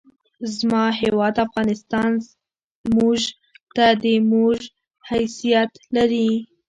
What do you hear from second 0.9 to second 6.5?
هېواد افغانستان مونږ ته د مور حیثیت لري!